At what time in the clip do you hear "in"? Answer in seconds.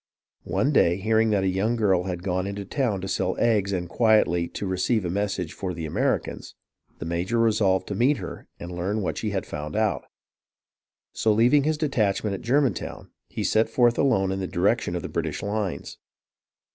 14.31-14.39